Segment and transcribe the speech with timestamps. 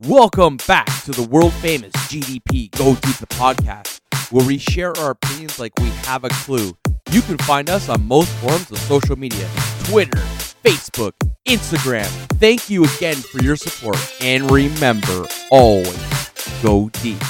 [0.00, 4.00] Welcome back to the world famous GDP Go Deep the podcast,
[4.32, 6.76] where we share our opinions like we have a clue.
[7.12, 9.48] You can find us on most forms of social media
[9.84, 10.18] Twitter,
[10.64, 11.12] Facebook,
[11.46, 12.08] Instagram.
[12.40, 17.22] Thank you again for your support, and remember always go deep.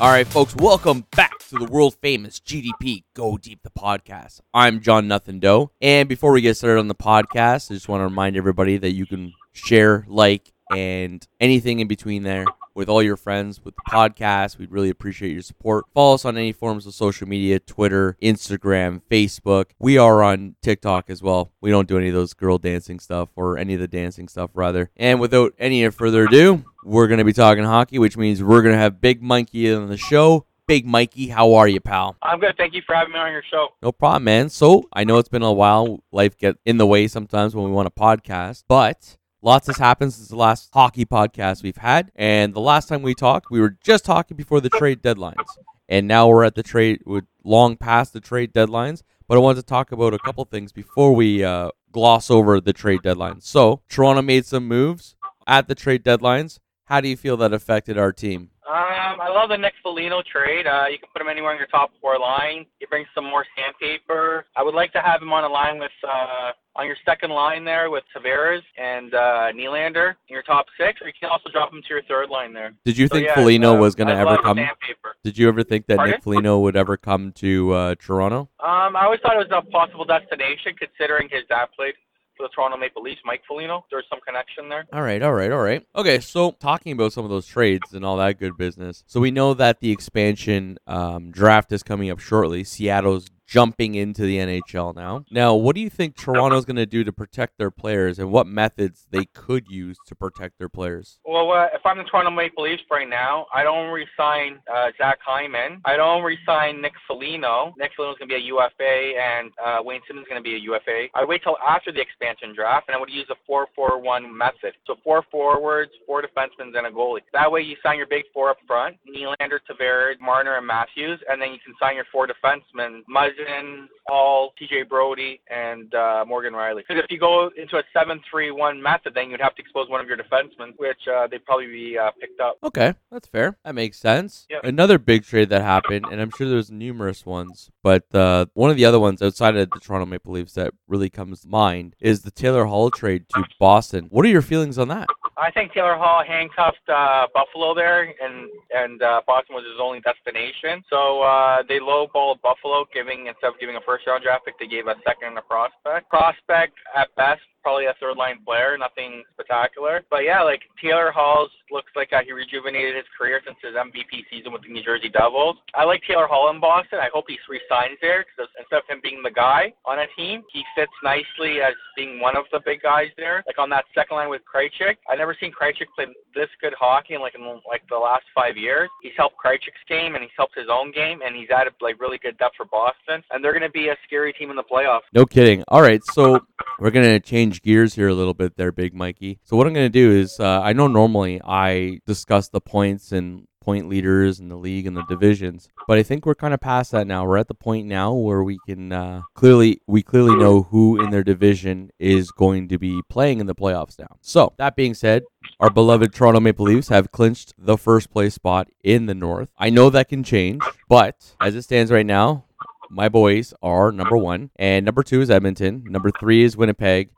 [0.00, 4.40] All right, folks, welcome back to the world famous GDP Go Deep the podcast.
[4.54, 8.00] I'm John Nothing Doe, and before we get started on the podcast, I just want
[8.00, 12.44] to remind everybody that you can share, like, and anything in between there
[12.74, 14.56] with all your friends with the podcast.
[14.56, 15.86] We'd really appreciate your support.
[15.92, 19.70] Follow us on any forms of social media Twitter, Instagram, Facebook.
[19.80, 21.50] We are on TikTok as well.
[21.60, 24.50] We don't do any of those girl dancing stuff or any of the dancing stuff,
[24.54, 24.90] rather.
[24.96, 28.74] And without any further ado, we're going to be talking hockey, which means we're going
[28.74, 30.46] to have Big Mikey on the show.
[30.68, 32.16] Big Mikey, how are you, pal?
[32.22, 32.54] I'm good.
[32.56, 33.68] Thank you for having me on your show.
[33.82, 34.50] No problem, man.
[34.50, 36.04] So I know it's been a while.
[36.12, 40.12] Life get in the way sometimes when we want a podcast, but Lots has happened
[40.12, 42.10] since the last hockey podcast we've had.
[42.16, 45.46] And the last time we talked, we were just talking before the trade deadlines.
[45.88, 49.02] And now we're at the trade, we're long past the trade deadlines.
[49.28, 52.72] But I wanted to talk about a couple things before we uh, gloss over the
[52.72, 53.42] trade deadlines.
[53.44, 56.58] So, Toronto made some moves at the trade deadlines.
[56.88, 58.48] How do you feel that affected our team?
[58.66, 60.66] Um, I love the Nick Foligno trade.
[60.66, 62.64] Uh, you can put him anywhere on your top four line.
[62.78, 64.46] He brings some more sandpaper.
[64.56, 67.64] I would like to have him on a line with uh, on your second line
[67.64, 71.72] there with Tavares and uh, Nylander in your top six, or you can also drop
[71.72, 72.72] him to your third line there.
[72.86, 74.56] Did you So, think yeah, Foligno uh, was going to ever come?
[74.56, 75.16] Sandpaper.
[75.24, 76.12] Did you ever think that Pardon?
[76.12, 78.48] Nick Foligno would ever come to uh, Toronto?
[78.60, 81.94] Um, I always thought it was a possible destination, considering his dad played
[82.38, 83.84] for the Toronto Maple Leafs, Mike Foligno.
[83.90, 84.86] There's some connection there.
[84.92, 85.84] All right, all right, all right.
[85.94, 89.04] Okay, so talking about some of those trades and all that good business.
[89.06, 92.64] So we know that the expansion um, draft is coming up shortly.
[92.64, 95.24] Seattle's jumping into the NHL now.
[95.30, 98.46] Now, what do you think Toronto's going to do to protect their players, and what
[98.46, 101.18] methods they could use to protect their players?
[101.24, 105.18] Well, uh, if I'm the Toronto Maple Leafs right now, I don't re-sign uh, Zach
[105.24, 105.80] Hyman.
[105.86, 107.74] I don't re-sign Nick Foligno.
[107.78, 110.54] Nick Foligno's going to be a UFA, and uh, Wayne Simmonds is going to be
[110.56, 111.08] a UFA.
[111.14, 114.74] I wait till after the expansion draft, and I would use a 4-4-1 method.
[114.86, 117.20] So four forwards, four defensemen, and a goalie.
[117.32, 121.40] That way, you sign your big four up front: Nylander, Tavares, Marner, and Matthews, and
[121.40, 123.00] then you can sign your four defensemen:
[123.38, 126.82] Muzzin, Holl, TJ Brodie, and uh, Morgan Rielly.
[126.86, 130.08] Because if you go into a 7-3-1 method, then you'd have to expose one of
[130.08, 132.56] your defensemen, which uh, they'd probably be uh, picked up.
[132.62, 133.56] Okay, that's fair.
[133.64, 134.46] That makes sense.
[134.50, 134.58] Yeah.
[134.64, 138.76] Another big trade that happened, and I'm sure there's numerous ones, but uh, one of
[138.76, 142.22] the other ones outside of the Toronto Maple Leafs that really comes to mind is
[142.22, 144.06] the Taylor Hall trade to Boston.
[144.10, 145.08] What are your feelings on that?
[145.38, 150.00] I think Taylor Hall handcuffed uh, Buffalo there, and and uh, Boston was his only
[150.00, 150.82] destination.
[150.90, 154.66] So uh, they lowballed Buffalo, giving instead of giving a first round draft pick, they
[154.66, 156.10] gave a second and a prospect.
[156.10, 160.02] Prospect at best, probably a third line player, nothing spectacular.
[160.10, 164.24] But yeah, like Taylor Hall's looks like uh, he rejuvenated his career since his MVP
[164.30, 165.56] season with the New Jersey Devils.
[165.74, 166.98] I like Taylor Hall in Boston.
[167.00, 170.42] I hope he resigns there because instead of him being the guy on a team,
[170.52, 173.42] he fits nicely as being one of the big guys there.
[173.46, 177.14] Like on that second line with Krejcik, I've never seen Krejcik play this good hockey
[177.14, 178.88] in like in like the last five years.
[179.02, 182.18] He's helped Krejcik's game and he's helped his own game and he's added like really
[182.18, 183.22] good depth for Boston.
[183.30, 185.08] And they're going to be a scary team in the playoffs.
[185.12, 185.64] No kidding.
[185.68, 186.40] All right, so
[186.78, 189.40] we're gonna change gears here a little bit, there, Big Mikey.
[189.44, 193.46] So what I'm gonna do is, uh, I know normally I discuss the points and
[193.60, 196.92] point leaders in the league and the divisions, but I think we're kind of past
[196.92, 197.26] that now.
[197.26, 201.10] We're at the point now where we can uh, clearly we clearly know who in
[201.10, 204.16] their division is going to be playing in the playoffs now.
[204.20, 205.24] So that being said.
[205.60, 209.48] Our beloved Toronto Maple Leafs have clinched the first place spot in the North.
[209.58, 212.44] I know that can change, but as it stands right now,
[212.90, 215.84] my boys are number one, and number two is Edmonton.
[215.86, 217.10] Number three is Winnipeg,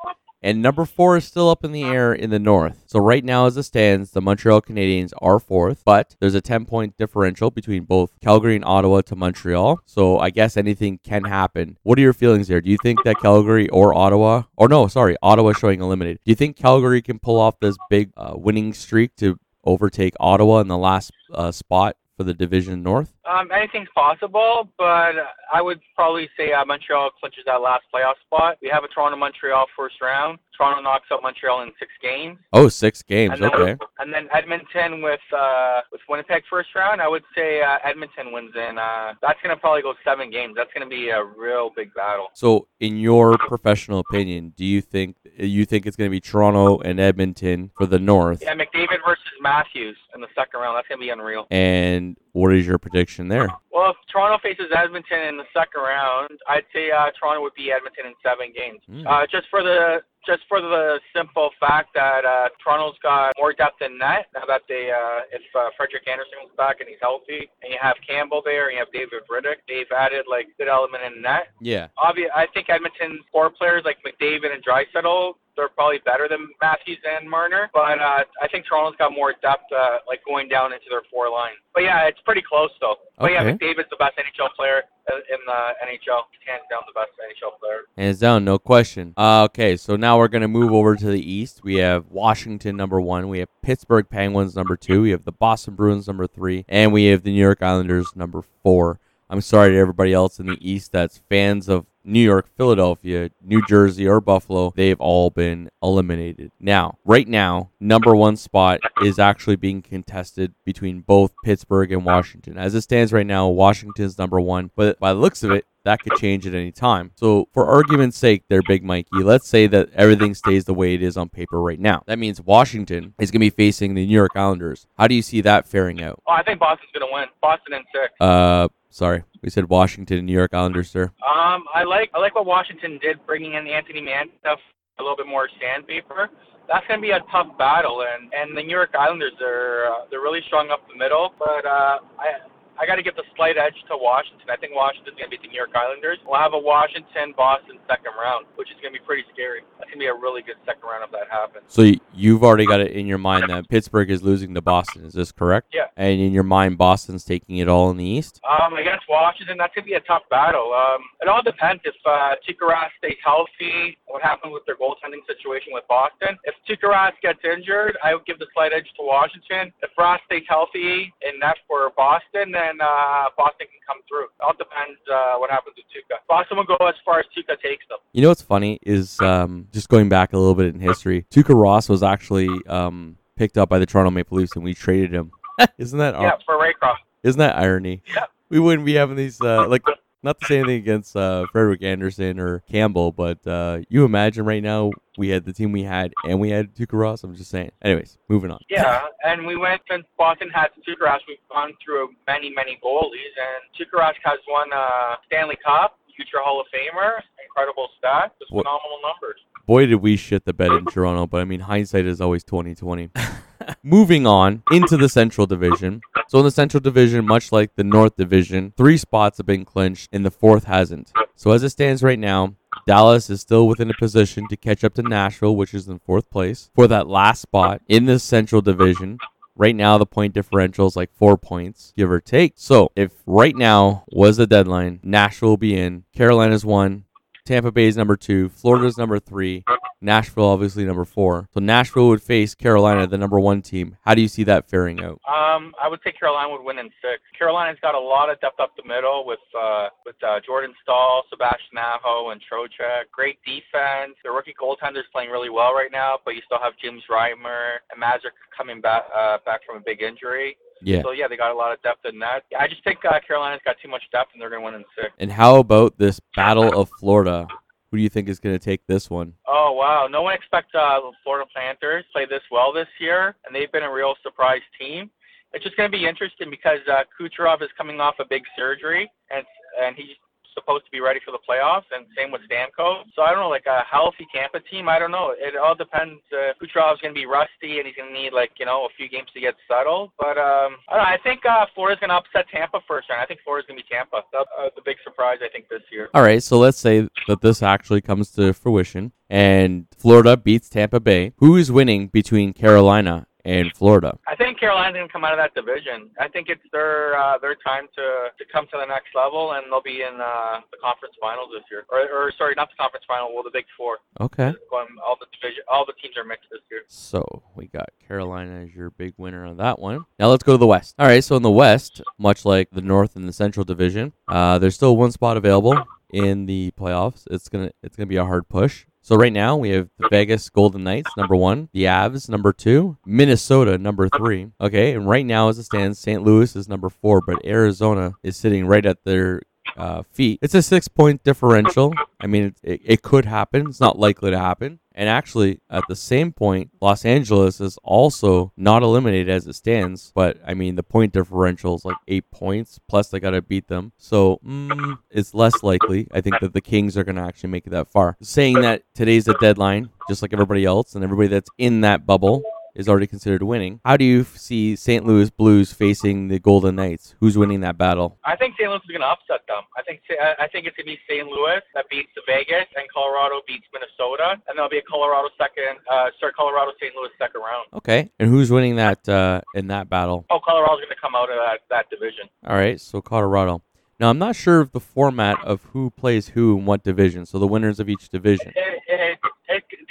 [0.43, 2.85] and number four is still up in the air in the North.
[2.87, 6.67] So right now, as it stands, the Montreal Canadiens are fourth, but there's a 10
[6.67, 9.81] point differential between both Calgary and Ottawa to Montreal.
[9.85, 11.77] So I guess anything can happen.
[11.83, 12.61] What are your feelings there?
[12.61, 16.21] Do you think that Calgary or Ottawa, or no, sorry, Ottawa showing eliminated?
[16.25, 20.61] Do you think Calgary can pull off this big uh, winning streak to overtake Ottawa
[20.61, 23.15] in the last uh, spot for the division North?
[23.31, 25.13] Um, anything's possible, but
[25.53, 28.57] I would probably say uh, Montreal clinches that last playoff spot.
[28.61, 30.39] We have a Toronto Montreal first round.
[30.57, 32.39] Toronto knocks out Montreal in six games.
[32.53, 33.33] Oh, six games.
[33.35, 33.77] And then, Okay.
[34.01, 37.01] and then Edmonton with uh, with Winnipeg first round.
[37.01, 38.77] I would say uh, Edmonton wins in.
[38.79, 40.55] Uh, that's gonna probably go seven games.
[40.57, 42.27] That's gonna be a real big battle.
[42.35, 46.79] So, in your professional opinion, do you think you think it's going to be Toronto
[46.81, 48.43] and Edmonton for the North?
[48.43, 50.77] Yeah, McDavid versus Matthews in the second round.
[50.77, 51.47] That's gonna be unreal.
[51.51, 53.49] And what is your prediction there?
[53.73, 57.73] Well, if Toronto faces Edmonton in the second round, I'd say uh, Toronto would beat
[57.73, 58.81] Edmonton in seven games.
[58.87, 59.07] Hmm.
[59.07, 63.83] Uh, just for the just for the simple fact that uh, Toronto's got more depth
[63.83, 67.49] in net now that they, uh, if uh, Frederik Andersen comes back and he's healthy,
[67.63, 71.03] and you have Campbell there, and you have David Rittich, they've added like good element
[71.05, 71.49] in net.
[71.61, 71.89] Yeah.
[71.97, 76.99] Obvious, I think Edmonton's core players like McDavid and Draisaitl they're probably better than Matthews
[77.05, 77.69] and Marner.
[77.75, 81.29] But uh, I think Toronto's got more depth, uh, like going down into their four
[81.29, 81.53] line.
[81.75, 82.97] But yeah, it's pretty close though.
[83.19, 83.53] But yeah, Okay.
[83.53, 85.53] McDavid's the best NHL player in the
[85.85, 86.23] NHL.
[86.47, 87.81] Hands down, the best NHL player.
[87.97, 89.15] Hands down, no question.
[89.17, 91.61] Uh, okay, so now we're going to move over to the East.
[91.63, 93.29] We have Washington number one.
[93.29, 95.03] We have Pittsburgh Penguins number two.
[95.03, 96.65] We have the Boston Bruins number three.
[96.69, 98.99] And we have the New York Islanders number four.
[99.29, 103.65] I'm sorry to everybody else in the East that's fans of New York, Philadelphia, New
[103.67, 104.73] Jersey, or Buffalo.
[104.75, 106.51] They've all been eliminated.
[106.61, 112.59] Now, right now, number one spot is actually being contested between both Pittsburgh and Washington.
[112.59, 114.71] As it stands right now, Washington's number one.
[114.77, 117.11] But by the looks of it, that could change at any time.
[117.17, 121.03] So, for argument's sake, there, Big Mikey, let's say that everything stays the way it
[121.03, 122.03] is on paper right now.
[122.07, 124.87] That means Washington is going to be facing the New York Islanders.
[124.99, 126.23] How do you see that faring out?
[126.27, 127.29] Oh, I think Boston's gonna win.
[127.41, 128.13] Boston in six.
[128.21, 131.05] Uh, sorry, we said Washington New York Islanders, sir.
[131.27, 134.57] Um, I like I like what Washington did, bringing in the Anthony Mantha,
[134.99, 136.29] a little bit more sandpaper.
[136.69, 140.21] That's gonna be a tough battle, and and the New York Islanders are uh, they're
[140.21, 142.50] really strong up the middle, but uh, I.
[142.81, 144.49] I got to give the slight edge to Washington.
[144.49, 146.17] I think Washington's going to beat the New York Islanders.
[146.25, 149.61] We'll have a Washington Boston second round, which is going to be pretty scary.
[149.77, 151.65] That's going to be a really good second round if that happens.
[151.69, 155.05] So you've already got it in your mind that Pittsburgh is losing to Boston.
[155.05, 155.75] Is this correct?
[155.75, 155.93] Yeah.
[155.97, 158.41] And in your mind, Boston's taking it all in the East.
[158.49, 160.73] Um, against Washington, that's gonna be a tough battle.
[160.73, 163.99] Um, it all depends if uh, Tuukka stays healthy.
[164.11, 166.37] What happens with their goaltending situation with Boston?
[166.45, 169.73] If Tuukka Rask gets injured, I would give the slight edge to Washington.
[169.83, 174.25] If Rask stays healthy and that's for Boston, then uh, Boston can come through.
[174.25, 176.19] It all depends uh, what happens with Tuukka.
[176.29, 177.99] Boston will go as far as Tuukka takes them.
[178.13, 181.27] You know what's funny is um, just going back a little bit in history.
[181.31, 185.15] Tuukka Ross was actually um, picked up by the Toronto Maple Leafs, and we traded
[185.15, 185.31] him.
[185.79, 186.97] isn't that Yeah, for Raycroft.
[187.23, 188.03] isn't that irony?
[188.13, 188.25] Yeah.
[188.49, 189.83] We wouldn't be having these uh, like
[190.23, 194.63] not to say anything against uh, Frederik Andersen or Campbell, but uh, you imagine right
[194.63, 197.25] now we had the team we had and we had Tuukka Ross.
[197.25, 197.71] I'm just saying.
[197.83, 198.61] Anyways, moving on.
[198.69, 201.21] Yeah, and we went since Boston had Tuukka Rask.
[201.27, 206.39] We've gone through many, many goalies, and Tuukka Rask has won uh, Stanley Cup, future
[206.43, 209.41] Hall of Famer, incredible stats, just phenomenal numbers.
[209.67, 213.11] Boy, did we shit the bed in Toronto, but I mean, hindsight is always 2020.
[213.83, 216.01] Moving on into the Central Division.
[216.31, 220.11] So, in the Central Division, much like the North Division, three spots have been clinched,
[220.13, 221.11] and the fourth hasn't.
[221.35, 222.55] So, as it stands right now,
[222.87, 226.31] Dallas is still within a position to catch up to Nashville, which is in fourth
[226.31, 229.19] place, for that last spot in the Central Division.
[229.57, 232.53] Right now, the point differential is like four points, give or take.
[232.55, 237.07] So, if right now was the deadline, Nashville will be in, Carolina's one,
[237.51, 239.65] Tampa Bay is number two, Florida's number three,
[240.01, 241.49] Nashville obviously number four.
[241.53, 243.97] So Nashville would face Carolina, the number one team.
[244.03, 245.21] How do you see that faring out?
[245.27, 247.19] Um, I would say Carolina would win in six.
[247.37, 251.25] Carolina's got a lot of depth up the middle with uh, with uh, Jordan Staal,
[251.29, 253.11] Sebastian Aho, and Trocheck.
[253.11, 254.15] Great defense.
[254.23, 257.99] The rookie goaltender's playing really well right now, but you still have James Reimer and
[257.99, 260.57] Mazur coming back uh, back from a big injury.
[260.83, 261.03] Yeah.
[261.03, 262.45] So yeah, they got a lot of depth in that.
[262.59, 264.85] I just think uh, Carolina's got too much depth, and they're going to win in
[264.97, 265.13] six.
[265.19, 267.47] And how about this Battle of Florida?
[267.91, 269.35] Who do you think is going to take this one?
[269.49, 270.07] Oh wow!
[270.09, 273.71] No one expects uh, the Florida Panthers to play this well this year, and they've
[273.73, 275.11] been a real surprise team.
[275.53, 279.11] It's just going to be interesting because uh, Kucherov is coming off a big surgery,
[279.31, 279.45] and
[279.83, 280.17] and he's
[280.55, 283.05] supposed to be ready for the playoffs, and same with Stamkos.
[283.15, 284.89] So I don't know, like a healthy Tampa team.
[284.89, 285.35] I don't know.
[285.37, 286.21] It all depends.
[286.33, 288.93] Uh, Kucherov's going to be rusty, and he's going to need like you know a
[288.97, 290.11] few games to get settled.
[290.19, 291.15] But um, I don't know.
[291.15, 293.23] I think uh, Florida's going to upset Tampa first round.
[293.23, 294.23] I think Florida's going to be Tampa.
[294.33, 296.09] That's uh, the big surprise I think this year.
[296.15, 301.01] All right, so let's say that this actually comes to fruition and Florida beats Tampa
[301.01, 301.33] Bay.
[301.37, 304.19] Who is winning between Carolina and Florida?
[304.27, 306.11] I think Carolina's going to come out of that division.
[306.19, 309.67] I think it's their uh, their time to, to come to the next level, and
[309.71, 311.85] they'll be in uh, the conference finals this year.
[311.91, 313.35] Or, or sorry, not the conference final.
[313.35, 313.99] Well, the Big Four.
[314.21, 314.53] Okay.
[314.71, 316.83] Going, all the division, all the teams are mixed this year.
[316.89, 320.05] So we got Carolina as your big winner on that one.
[320.19, 320.95] Now let's go to the West.
[320.99, 324.59] All right, so in the West, much like the North and the Central Division, uh,
[324.59, 325.83] there's still one spot available
[326.13, 327.27] in the playoffs.
[327.31, 328.87] It's gonna it's gonna be a hard push.
[329.03, 332.99] So right now we have the Vegas Golden Knights number one, the Avs number two,
[333.07, 334.51] Minnesota number three.
[334.61, 336.23] Okay, and right now as it stands, St.
[336.23, 339.41] Louis is number four, but Arizona is sitting right at their
[339.77, 340.39] uh, feet.
[340.43, 341.95] It's a six point differential.
[342.21, 343.69] I mean, it, it, could happen.
[343.69, 344.79] It's not likely to happen.
[344.95, 350.13] And actually, at the same point, Los Angeles is also not eliminated as it stands.
[350.15, 353.69] But I mean, the point differential is like eight points, plus they got to beat
[353.69, 353.93] them.
[353.97, 357.67] So mm, it's less likely, I think, that the Kings are going to actually make
[357.67, 358.17] it that far.
[358.21, 362.43] Saying that today's the deadline, just like everybody else, and everybody that's in that bubble
[362.75, 363.81] is already considered winning.
[363.85, 365.05] How do you see St.
[365.05, 367.15] Louis Blues facing the Golden Knights?
[367.21, 368.19] Who's winning that battle?
[368.25, 368.69] I think St.
[368.69, 369.63] Louis is going to upset them.
[369.77, 370.01] I think
[370.39, 371.27] I think it's going to be St.
[371.27, 376.11] Louis that beats Vegas, and Colorado beats Minnesota, and there'll be a Colorado second, uh,
[376.19, 376.95] sorry, Colorado St.
[376.95, 377.67] Louis second round.
[377.75, 380.27] Okay, and who's winning that uh, in that battle?
[380.31, 382.29] Oh, Colorado's going to come out of that, that division.
[382.47, 383.63] All right, so Colorado.
[384.01, 387.27] Now I'm not sure of the format of who plays who in what division.
[387.27, 388.49] So the winners of each division.
[388.49, 388.90] It, it, it,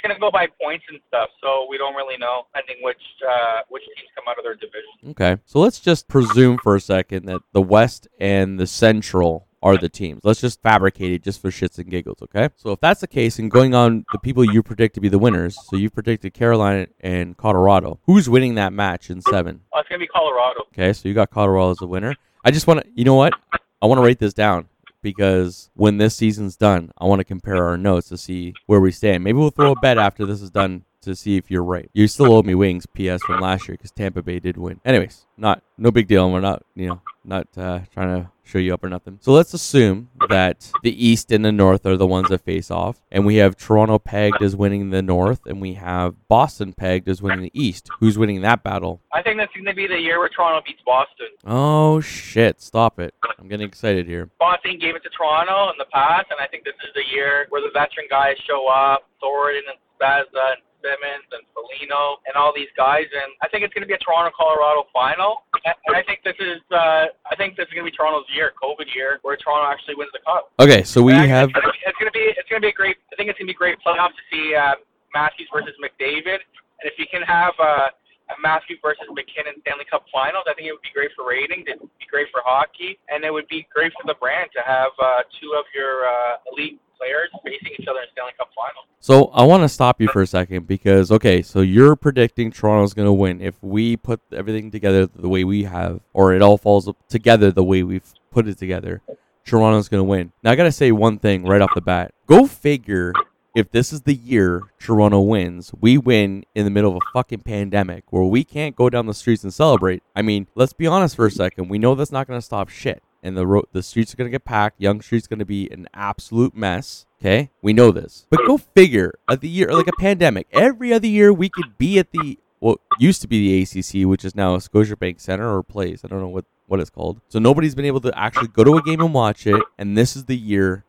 [0.00, 3.02] it's going to go by points and stuff, so we don't really know, depending which
[3.28, 5.10] uh, which teams come out of their division.
[5.10, 9.76] Okay, so let's just presume for a second that the West and the Central are
[9.76, 10.22] the teams.
[10.24, 12.48] Let's just fabricate it just for shits and giggles, okay?
[12.56, 15.18] So if that's the case, and going on the people you predict to be the
[15.18, 18.00] winners, so you predicted Carolina and Colorado.
[18.06, 19.60] Who's winning that match in seven?
[19.74, 20.60] Oh, it's going to be Colorado.
[20.72, 22.14] Okay, so you got Colorado as the winner.
[22.42, 23.34] I just want to, you know what?
[23.82, 24.66] I want to write this down
[25.02, 28.92] because when this season's done, I want to compare our notes to see where we
[28.92, 29.24] stand.
[29.24, 31.90] Maybe we'll throw a bet after this is done to see if you're right.
[31.92, 34.80] You still owe me wings, PS, from last year because Tampa Bay did win.
[34.84, 36.30] Anyways, not no big deal.
[36.30, 39.18] We're not, you know, not uh, trying to show you up or nothing.
[39.20, 43.00] So let's assume that the East and the North are the ones that face off,
[43.10, 47.22] and we have Toronto pegged as winning the North, and we have Boston pegged as
[47.22, 47.88] winning the East.
[48.00, 49.00] Who's winning that battle?
[49.12, 51.28] I think that's going to be the year where Toronto beats Boston.
[51.46, 52.60] Oh shit!
[52.60, 53.14] Stop it!
[53.38, 54.30] I'm getting excited here.
[54.38, 57.46] Boston gave it to Toronto in the past, and I think this is the year
[57.50, 62.52] where the veteran guys show up, Thornton and Spezza and Simmonds and Foligno and all
[62.52, 65.44] these guys, and I think it's going to be a Toronto Colorado final.
[65.64, 68.52] And I think this is uh, I think this is going to be Toronto's year,
[68.56, 70.50] COVID year, where Toronto actually wins the cup.
[70.58, 71.50] Okay, so we And have.
[71.52, 72.96] It's going to be it's going to be a great.
[73.12, 74.80] I think it's going to be a great playoff to see uh,
[75.14, 77.54] Matthews versus McDavid, and if you can have.
[77.60, 77.94] Uh,
[78.30, 80.46] a Matthews versus MacKinnon Stanley Cup Finals.
[80.46, 81.66] I think it would be great for ratings.
[81.66, 84.62] It would be great for hockey, and it would be great for the brand to
[84.62, 88.86] have uh, two of your uh, elite players facing each other in Stanley Cup Finals.
[89.00, 92.92] So I want to stop you for a second because okay, so you're predicting Toronto's
[92.92, 96.58] going to win if we put everything together the way we have, or it all
[96.58, 99.00] falls together the way we've put it together.
[99.44, 100.32] Toronto's going to win.
[100.42, 102.12] Now I got to say one thing right off the bat.
[102.26, 103.12] Go figure
[103.54, 107.40] if this is the year Toronto wins, we win in the middle of a fucking
[107.40, 110.02] pandemic where we can't go down the streets and celebrate.
[110.14, 111.68] I mean, let's be honest for a second.
[111.68, 113.02] We know that's not going to stop shit.
[113.22, 114.80] And the ro- the streets are going to get packed.
[114.80, 117.06] Yonge Street's going to be an absolute mess.
[117.20, 117.50] Okay?
[117.60, 118.26] We know this.
[118.30, 121.98] But go figure, at the year, like a pandemic, every other year we could be
[121.98, 125.62] at the, what used to be the ACC, which is now a Scotiabank Center or
[125.62, 126.02] Place.
[126.02, 127.20] I don't know what, what it's called.
[127.28, 129.62] So nobody's been able to actually go to a game and watch it.
[129.76, 130.84] And this is the year,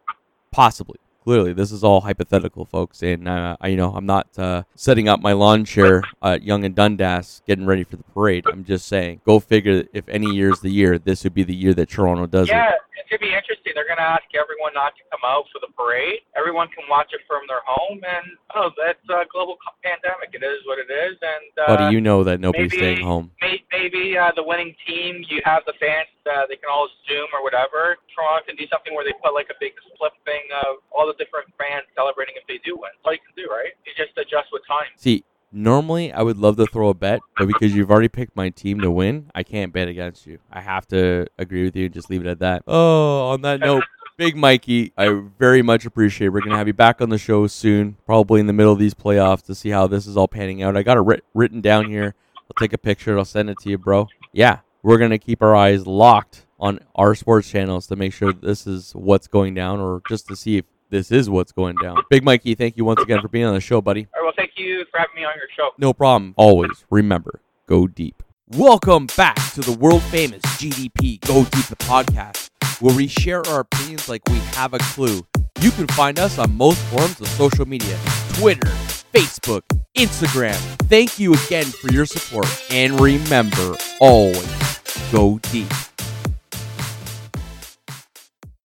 [0.52, 4.64] possibly clearly this is all hypothetical folks and uh, I, you know i'm not uh,
[4.76, 8.64] setting up my lawn chair at Yonge and dundas getting ready for the parade i'm
[8.66, 11.90] just saying go figure if any year's the year this would be the year that
[11.90, 12.54] toronto does it.
[12.54, 13.74] yeah, it gonna be interesting.
[13.76, 16.20] They're gonna ask everyone not to come out for the parade.
[16.38, 20.30] Everyone can watch it from their home, and oh, that's a global pandemic.
[20.32, 23.32] It is what it is, and uh, buddy you know that nobody's maybe, staying home
[23.42, 26.08] may- Maybe uh, the winning team, you have the fans.
[26.26, 27.98] Uh, they can all Zoom or whatever.
[28.14, 31.18] Toronto can do something where they put like a big split thing of all the
[31.18, 32.92] different fans celebrating if they do win.
[32.94, 33.74] That's all you can do, right?
[33.86, 34.90] You just adjust with time.
[34.96, 35.24] see
[35.54, 38.80] normally i would love to throw a bet but because you've already picked my team
[38.82, 42.10] to win i can't bet against you i have to agree with you and just
[42.10, 43.84] leave it at that oh on that note
[44.18, 45.10] Big Mikey, I
[45.40, 46.28] very much appreciate.
[46.28, 46.30] It.
[46.30, 48.94] We're gonna have you back on the show soon, probably in the middle of these
[48.94, 50.78] playoffs to see how this is all panning out.
[50.78, 52.14] I got it writ- written down here.
[52.48, 53.18] I'll take a picture.
[53.18, 54.12] I'll send it to you, bro.
[54.32, 58.68] Yeah, we're gonna keep our eyes locked on our sports channels to make sure this
[58.68, 61.98] is what's going down, or just to see if this is what's going down.
[62.10, 64.08] Big Mikey, thank you once again for being on the show, buddy.
[64.16, 65.70] All right, well, thank you for having me on your show.
[65.78, 66.34] No problem.
[66.38, 68.24] Always remember, go deep.
[68.50, 72.50] Welcome back to the world famous GDP Go Deep the podcast,
[72.82, 75.26] where we share our opinions like we have a clue.
[75.62, 77.98] You can find us on most forms of social media
[78.34, 78.70] Twitter,
[79.14, 79.62] Facebook,
[79.96, 80.58] Instagram.
[80.88, 82.48] Thank you again for your support.
[82.72, 84.80] And remember, always
[85.12, 85.68] go deep.